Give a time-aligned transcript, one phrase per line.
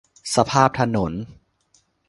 [0.35, 1.11] สภาพถนน